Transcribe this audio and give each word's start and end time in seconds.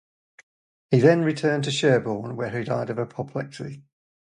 He 0.89 0.97
then 0.99 1.21
returned 1.23 1.63
to 1.65 1.69
Sherborn 1.71 2.35
where 2.35 2.49
he 2.49 2.63
died 2.63 2.89
of 2.89 2.97
apoplexy. 2.97 3.83